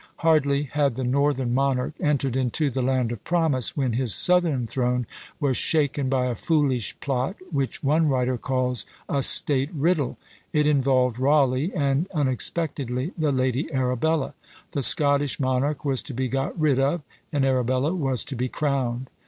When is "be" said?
16.15-16.27, 18.35-18.49